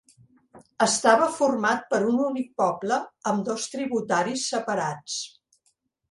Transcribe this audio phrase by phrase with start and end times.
[0.83, 2.97] Estava format per un únic poble,
[3.33, 5.19] amb dos tributaris separats.